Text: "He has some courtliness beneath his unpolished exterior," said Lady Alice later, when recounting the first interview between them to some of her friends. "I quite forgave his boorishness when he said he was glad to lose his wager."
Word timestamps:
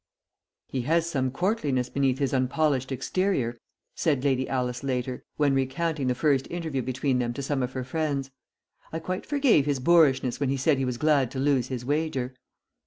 "He 0.65 0.81
has 0.81 1.07
some 1.07 1.29
courtliness 1.29 1.87
beneath 1.91 2.17
his 2.17 2.33
unpolished 2.33 2.91
exterior," 2.91 3.59
said 3.93 4.23
Lady 4.23 4.49
Alice 4.49 4.83
later, 4.83 5.23
when 5.37 5.53
recounting 5.53 6.07
the 6.07 6.15
first 6.15 6.47
interview 6.49 6.81
between 6.81 7.19
them 7.19 7.33
to 7.35 7.43
some 7.43 7.61
of 7.61 7.73
her 7.73 7.83
friends. 7.83 8.31
"I 8.91 8.97
quite 8.97 9.27
forgave 9.27 9.67
his 9.67 9.79
boorishness 9.79 10.39
when 10.39 10.49
he 10.49 10.57
said 10.57 10.79
he 10.79 10.85
was 10.85 10.97
glad 10.97 11.29
to 11.29 11.39
lose 11.39 11.67
his 11.67 11.85
wager." 11.85 12.33